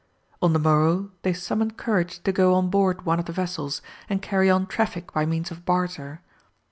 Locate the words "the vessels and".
3.25-4.19